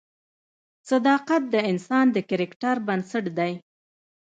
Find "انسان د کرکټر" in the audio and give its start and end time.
1.71-2.75